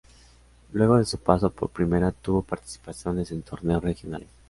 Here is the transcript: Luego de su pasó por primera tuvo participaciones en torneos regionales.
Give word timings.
Luego 0.73 0.97
de 0.97 1.05
su 1.05 1.19
pasó 1.19 1.51
por 1.51 1.69
primera 1.69 2.11
tuvo 2.11 2.41
participaciones 2.41 3.29
en 3.29 3.43
torneos 3.43 3.83
regionales. 3.83 4.29